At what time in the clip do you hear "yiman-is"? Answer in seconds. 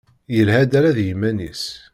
1.07-1.63